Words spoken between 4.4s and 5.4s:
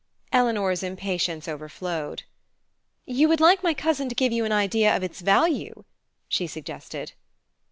an idea of its